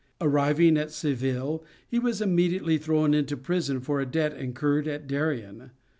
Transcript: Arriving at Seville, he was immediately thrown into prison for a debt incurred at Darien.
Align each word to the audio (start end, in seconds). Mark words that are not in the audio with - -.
Arriving 0.19 0.77
at 0.77 0.89
Seville, 0.89 1.63
he 1.87 1.99
was 1.99 2.21
immediately 2.23 2.79
thrown 2.79 3.13
into 3.13 3.37
prison 3.37 3.79
for 3.79 4.01
a 4.01 4.05
debt 4.07 4.35
incurred 4.35 4.87
at 4.87 5.05
Darien. 5.05 5.69